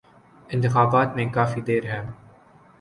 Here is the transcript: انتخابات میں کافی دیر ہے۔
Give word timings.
انتخابات 0.49 1.15
میں 1.15 1.25
کافی 1.33 1.61
دیر 1.61 1.83
ہے۔ 1.85 2.01